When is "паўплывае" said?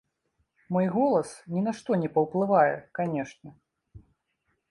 2.15-2.73